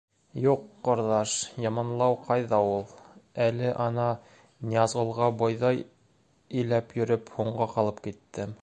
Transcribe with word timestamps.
—Юҡ, 0.43 0.61
ҡорҙаш, 0.85 1.33
яманлау 1.65 2.15
ҡайҙа 2.29 2.61
ул. 2.69 2.81
Әле, 3.45 3.69
ана, 3.85 4.07
Ныязғолға 4.71 5.29
бойҙай 5.43 5.85
иләп 6.65 6.99
йөрөп 7.01 7.33
һуңға 7.39 7.71
ҡалып 7.79 8.05
киттем. 8.09 8.59